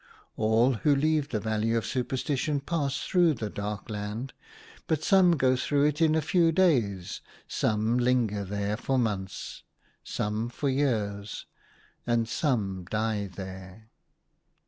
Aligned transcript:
All 0.35 0.73
who 0.73 0.95
leave 0.95 1.29
the 1.29 1.39
valley 1.39 1.73
of 1.75 1.83
supersti 1.85 2.35
tion 2.35 2.61
pass 2.61 3.03
through 3.03 3.35
that 3.35 3.53
dark 3.53 3.87
land; 3.87 4.33
but 4.87 5.03
some 5.03 5.37
go 5.37 5.55
through 5.55 5.85
it 5.85 6.01
in 6.01 6.15
a 6.15 6.23
few 6.23 6.51
days, 6.51 7.21
some 7.47 7.99
42 7.99 7.99
THE 7.99 8.01
HUNTER. 8.01 8.03
linger 8.03 8.45
there 8.45 8.77
for 8.77 8.97
months, 8.97 9.61
some 10.03 10.49
for 10.49 10.69
years, 10.69 11.45
and 12.07 12.27
some 12.27 12.85
die 12.85 13.27
there. 13.27 13.91